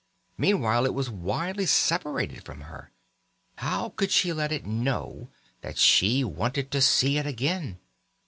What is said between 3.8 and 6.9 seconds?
could she let it know that she wanted to